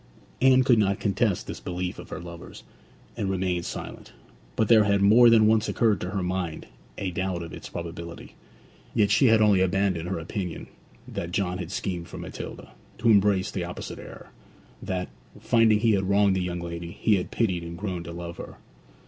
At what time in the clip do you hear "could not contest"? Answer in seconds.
0.63-1.45